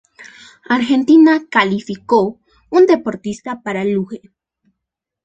Argentina 0.67 1.45
calificó 1.47 2.39
un 2.71 2.87
deportista 2.87 3.61
para 3.61 3.83
luge. 3.85 4.31